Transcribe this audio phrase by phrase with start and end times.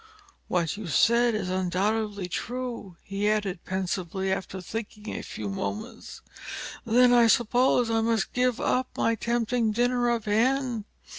[0.47, 6.21] What you say is undoubtedly true," he added pensively, after thinking a few moments.
[6.85, 10.85] "Then I suppose I must give up my tempting dinner of Hen.